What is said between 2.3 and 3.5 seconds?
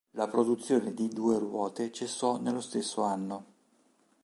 nello stesso anno.